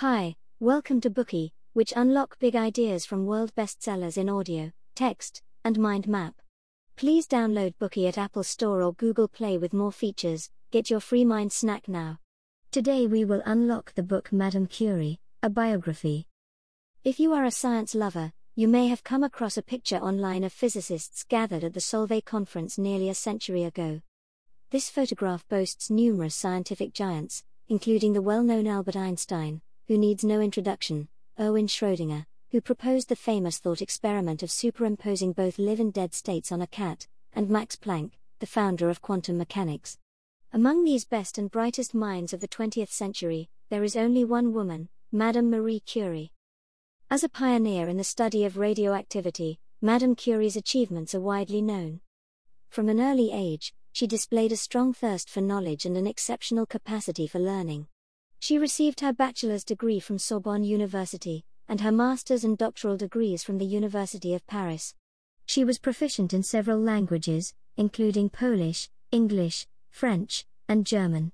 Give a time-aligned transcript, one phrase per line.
[0.00, 5.76] Hi, welcome to Bookey, which unlock big ideas from world bestsellers in audio, text, and
[5.76, 6.34] mind map.
[6.94, 10.50] Please download Bookey at Apple Store or Google Play with more features.
[10.70, 12.20] Get your free mind snack now.
[12.70, 16.28] Today we will unlock the book Madame Curie, a biography.
[17.02, 20.52] If you are a science lover, you may have come across a picture online of
[20.52, 24.00] physicists gathered at the Solvay conference nearly a century ago.
[24.70, 30.38] This photograph boasts numerous scientific giants, including the well known Albert Einstein, who needs no
[30.38, 31.08] introduction,
[31.40, 36.52] Erwin Schrödinger, who proposed the famous thought experiment of superimposing both live and dead states
[36.52, 39.96] on a cat, and Max Planck, the founder of quantum mechanics.
[40.52, 44.90] Among these best and brightest minds of the 20th century, there is only one woman,
[45.10, 46.32] Madame Marie Curie.
[47.10, 52.00] As a pioneer in the study of radioactivity, Madame Curie's achievements are widely known.
[52.68, 57.26] From an early age, she displayed a strong thirst for knowledge and an exceptional capacity
[57.26, 57.86] for learning.
[58.40, 63.58] She received her bachelor's degree from Sorbonne University, and her master's and doctoral degrees from
[63.58, 64.94] the University of Paris.
[65.46, 71.32] She was proficient in several languages, including Polish, English, French, and German.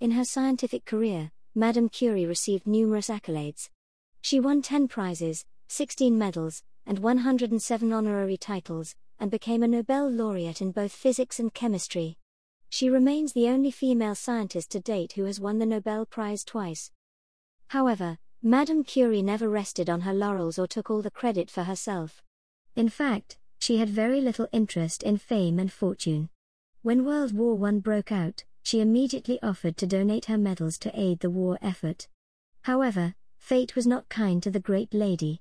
[0.00, 3.70] In her scientific career, Madame Curie received numerous accolades.
[4.20, 10.60] She won 10 prizes, 16 medals, and 107 honorary titles, and became a Nobel laureate
[10.60, 12.18] in both physics and chemistry.
[12.68, 16.90] She remains the only female scientist to date who has won the Nobel Prize twice.
[17.68, 22.22] However, Madame Curie never rested on her laurels or took all the credit for herself.
[22.74, 26.28] In fact, she had very little interest in fame and fortune.
[26.82, 31.20] When World War I broke out, she immediately offered to donate her medals to aid
[31.20, 32.08] the war effort.
[32.62, 35.40] However, fate was not kind to the great lady.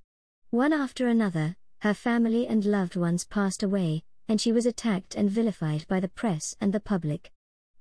[0.51, 5.29] One after another, her family and loved ones passed away, and she was attacked and
[5.29, 7.31] vilified by the press and the public.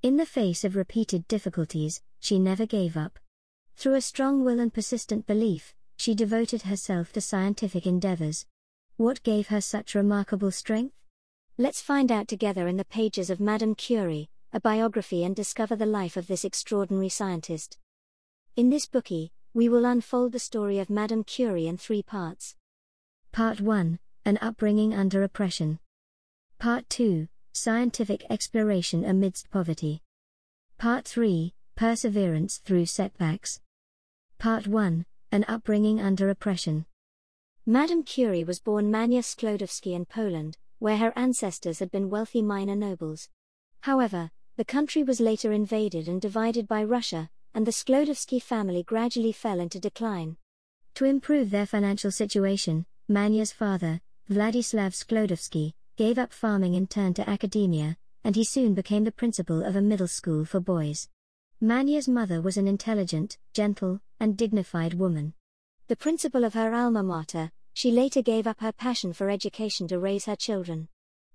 [0.03, 3.19] In the face of repeated difficulties, she never gave up.
[3.77, 8.47] Through a strong will and persistent belief, she devoted herself to scientific endeavors.
[8.97, 10.95] What gave her such remarkable strength?
[11.57, 15.87] Let's find out together in the pages of Madame Curie, a biography, and discover the
[15.87, 17.79] life of this extraordinary scientist.
[18.57, 22.57] In this Bookey, we will unfold the story of Madame Curie in three parts.
[23.33, 25.79] Part 1 An upbringing under oppression.
[26.65, 30.01] Part 2 Scientific exploration amidst poverty.
[30.79, 33.61] Part 3 Perseverance through setbacks.
[34.39, 36.87] Part 1 An upbringing under oppression.
[37.67, 42.77] Madame Curie was born Mania Sklodowski in Poland, where her ancestors had been wealthy minor
[42.77, 43.29] nobles.
[43.83, 49.33] However, the country was later invaded and divided by Russia, and the Sklodowski family gradually
[49.33, 50.39] fell into decline.
[50.95, 57.29] To improve their financial situation, Mania's father, Vladislav Sklodowski, gave up farming and turned to
[57.29, 61.09] academia, and he soon became the principal of a middle school for boys.
[61.61, 65.35] Mania's mother was an intelligent, gentle, and dignified woman.
[65.87, 69.99] The principal of her alma mater, she later gave up her passion for education to
[69.99, 70.89] raise her children.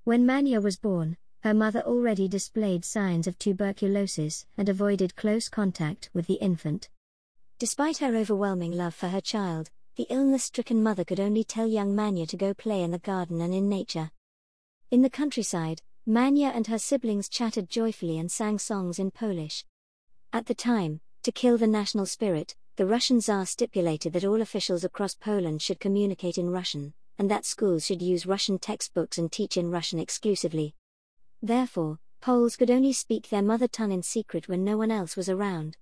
[0.03, 6.09] When Mania was born, her mother already displayed signs of tuberculosis and avoided close contact
[6.13, 6.89] with the infant.
[7.59, 11.95] Despite her overwhelming love for her child, the illness stricken mother could only tell young
[11.95, 14.11] Mania to go play in the garden and in nature.
[14.91, 19.63] In the countryside, Mania and her siblings chattered joyfully and sang songs in Polish.
[20.33, 24.83] At the time, to kill the national spirit, the Russian Tsar stipulated that all officials
[24.83, 29.57] across Poland should communicate in Russian, and that schools should use Russian textbooks and teach
[29.57, 30.73] in Russian exclusively.
[31.39, 35.29] Therefore, Poles could only speak their mother tongue in secret when no one else was
[35.29, 35.77] around.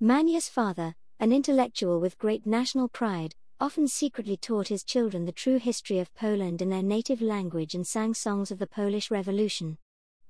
[0.00, 5.58] Mania's father, an intellectual with great national pride, often secretly taught his children the true
[5.58, 9.78] history of Poland in their native language and sang songs of the Polish Revolution.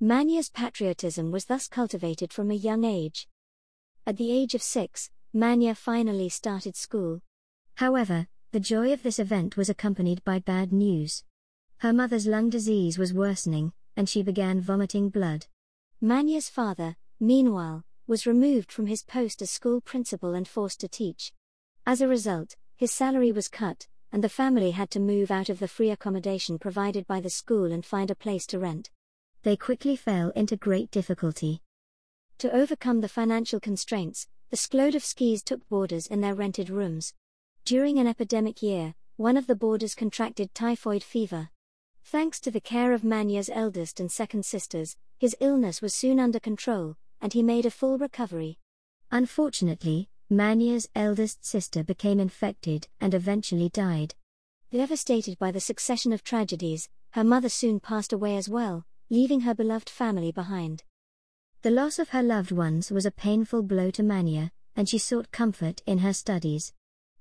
[0.01, 3.29] Mania's patriotism was thus cultivated from a young age.
[4.07, 7.21] At the age of six, Mania finally started school.
[7.75, 11.25] However, the joy of this event was accompanied by bad news.
[11.79, 15.47] Her mother's lung disease was worsening, and she began vomiting blood.
[16.01, 21.33] Mania's father, meanwhile, was removed from his post as school principal and forced to teach.
[21.85, 25.59] As a result, his salary was cut, and the family had to move out of
[25.59, 28.89] the free accommodation provided by the school and find a place to rent.
[29.43, 31.61] They quickly fell into great difficulty.
[32.39, 37.15] To overcome the financial constraints, the Sklodowskis took boarders in their rented rooms.
[37.65, 41.51] During an epidemic year, one of the boarders contracted typhoid fever.
[42.05, 46.39] Thanks to the care of Mania's eldest and second sisters, his illness was soon under
[46.39, 48.57] control, and he made a full recovery.
[49.11, 54.15] Unfortunately, Mania's eldest sister became infected and eventually died.
[54.71, 59.55] Devastated by the succession of tragedies, her mother soon passed away as well, leaving her
[59.55, 60.85] beloved family behind.
[61.63, 65.33] The loss of her loved ones was a painful blow to Mania, and she sought
[65.33, 66.75] comfort in her studies.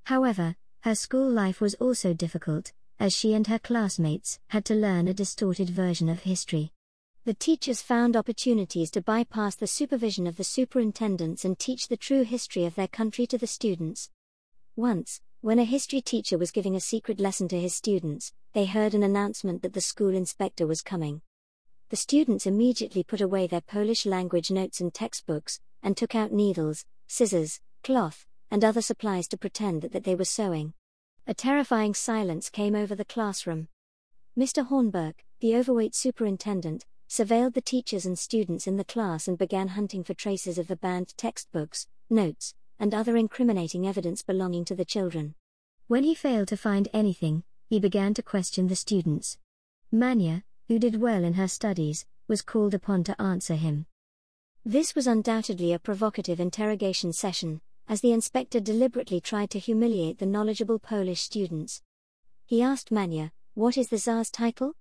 [0.03, 5.07] However, her school life was also difficult, as she and her classmates had to learn
[5.07, 6.73] a distorted version of history.
[7.27, 12.23] The teachers found opportunities to bypass the supervision of the superintendents and teach the true
[12.23, 14.09] history of their country to the students.
[14.77, 18.93] Once, when a history teacher was giving a secret lesson to his students, they heard
[18.93, 21.19] an announcement that the school inspector was coming.
[21.89, 26.85] The students immediately put away their Polish language notes and textbooks, and took out needles,
[27.07, 30.75] scissors, cloth, and other supplies to pretend that, that they were sewing.
[31.27, 33.67] A terrifying silence came over the classroom.
[34.39, 34.69] Mr.
[34.69, 40.03] Hornberg, the overweight superintendent, surveilled the teachers and students in the class and began hunting
[40.03, 45.35] for traces of the banned textbooks, notes, and other incriminating evidence belonging to the children.
[45.87, 49.37] When he failed to find anything, he began to question the students.
[49.91, 53.85] Manya, who did well in her studies, was called upon to answer him.
[54.65, 60.25] This was undoubtedly a provocative interrogation session, as the inspector deliberately tried to humiliate the
[60.25, 61.81] knowledgeable Polish students.
[62.45, 64.73] He asked Manya, What is the Tsar's title?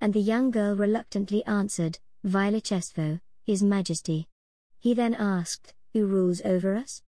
[0.00, 4.28] And the young girl reluctantly answered, Velichestwo, His Majesty.
[4.78, 7.02] He then asked, Who rules over us?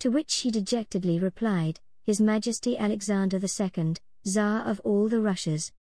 [0.00, 3.94] To which she dejectedly replied, His Majesty Alexander II,
[4.24, 5.72] Tsar of all the Russias.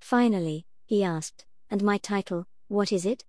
[0.00, 3.24] Finally, he asked, And my title, what is it?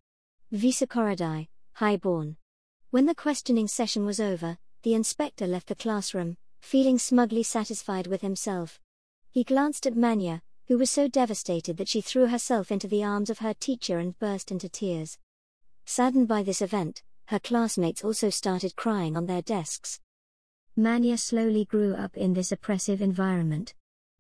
[0.52, 2.38] Vysokorodie, Highborn.
[2.92, 8.22] When the questioning session was over, the inspector left the classroom, feeling smugly satisfied with
[8.22, 8.80] himself.
[9.30, 13.30] He glanced at Manya, who was so devastated that she threw herself into the arms
[13.30, 15.18] of her teacher and burst into tears.
[15.86, 20.00] Saddened by this event, her classmates also started crying on their desks.
[20.76, 23.74] Manya slowly grew up in this oppressive environment.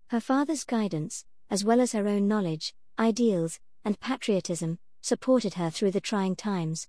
[0.07, 5.91] Her father's guidance, as well as her own knowledge, ideals, and patriotism, supported her through
[5.91, 6.87] the trying times.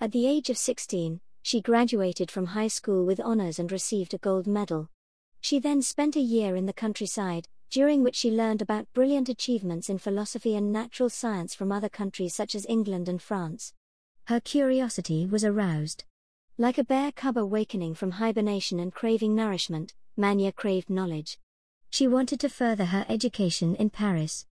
[0.00, 4.18] At the age of 16, she graduated from high school with honors and received a
[4.18, 4.88] gold medal.
[5.40, 9.88] She then spent a year in the countryside, during which she learned about brilliant achievements
[9.90, 13.72] in philosophy and natural science from other countries such as England and France.
[14.26, 16.04] Her curiosity was aroused.
[16.56, 21.40] Like a bear cub awakening from hibernation and craving nourishment, Manya craved knowledge.
[21.90, 24.46] She wanted to further her education in Paris.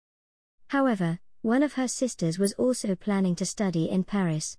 [0.68, 4.58] However, one of her sisters was also planning to study in Paris.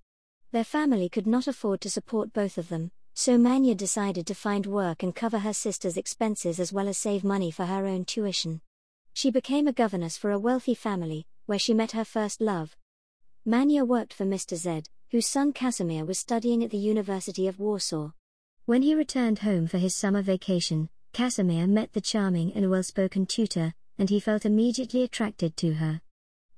[0.52, 4.66] Their family could not afford to support both of them, so Manya decided to find
[4.66, 8.60] work and cover her sister's expenses as well as save money for her own tuition.
[9.12, 12.76] She became a governess for a wealthy family, where she met her first love.
[13.44, 14.56] Manya worked for Mr.
[14.56, 18.12] Z, whose son Casimir was studying at the University of Warsaw.
[18.66, 23.26] When he returned home for his summer vacation, Casimir met the charming and well spoken
[23.26, 26.00] tutor, and he felt immediately attracted to her.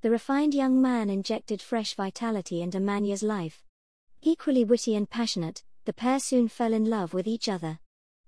[0.01, 3.63] The refined young man injected fresh vitality into Manya's life.
[4.21, 7.79] Equally witty and passionate, the pair soon fell in love with each other.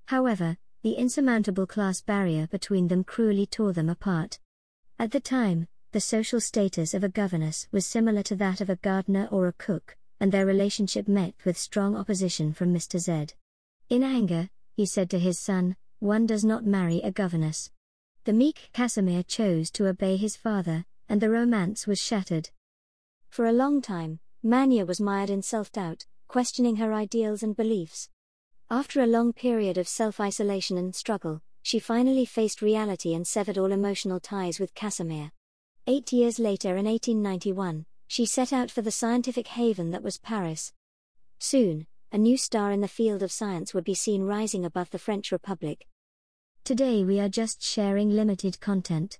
[0.05, 4.39] However, the insurmountable class barrier between them cruelly tore them apart.
[4.99, 8.75] At the time, the social status of a governess was similar to that of a
[8.75, 12.99] gardener or a cook, and their relationship met with strong opposition from Mr.
[12.99, 13.35] Z.
[13.89, 17.71] In anger, he said to his son, One does not marry a governess.
[18.25, 22.49] The meek Casimir chose to obey his father, and the romance was shattered.
[23.29, 26.05] For a long time, Manya was mired in self doubt,
[26.35, 28.09] questioning her ideals and beliefs.
[28.69, 33.57] After a long period of self isolation and struggle, she finally faced reality and severed
[33.57, 35.31] all emotional ties with Casimir.
[35.87, 40.73] Eight years later, in 1891, she set out for the scientific haven that was Paris.
[41.39, 44.99] Soon, a new star in the field of science would be seen rising above the
[44.99, 45.87] French Republic.
[46.65, 49.19] Today, we are just sharing limited content.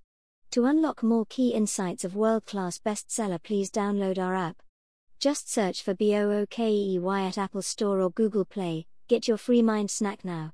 [0.52, 4.58] To unlock more key insights of world class bestseller, please download our app.
[5.26, 8.86] Just search for BOOKEY at Apple Store or Google Play.
[9.08, 10.52] Get your free mind snack now.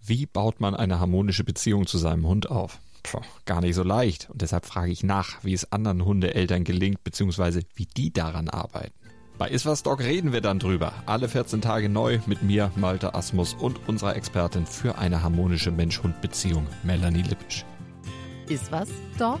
[0.00, 2.78] Wie baut man eine harmonische Beziehung zu seinem Hund auf?
[3.02, 4.30] Puh, gar nicht so leicht.
[4.30, 8.94] Und deshalb frage ich nach, wie es anderen Hundeeltern gelingt, beziehungsweise wie die daran arbeiten.
[9.36, 10.94] Bei Iswas Dog reden wir dann drüber.
[11.04, 16.66] Alle 14 Tage neu mit mir, Malte Asmus und unserer Expertin für eine harmonische Mensch-Hund-Beziehung,
[16.84, 17.66] Melanie Lippisch.
[18.48, 19.40] Iswas Dog?